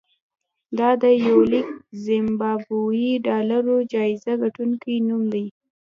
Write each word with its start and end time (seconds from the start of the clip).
دا 0.77 0.89
د 1.03 1.05
یولک 1.27 1.67
زیمبابويي 2.05 3.11
ډالرو 3.27 3.75
جایزې 3.93 4.33
ګټونکي 4.43 4.95
نوم 5.07 5.23
و. 5.31 5.35